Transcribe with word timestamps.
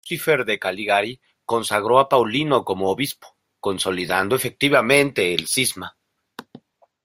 Lucifer 0.09 0.45
de 0.45 0.57
Cagliari 0.57 1.21
consagró 1.45 1.99
a 1.99 2.09
Paulino 2.09 2.65
como 2.65 2.89
obispo, 2.89 3.37
consolidando 3.59 4.35
efectivamente 4.35 5.35
el 5.35 5.45
cisma. 5.45 5.95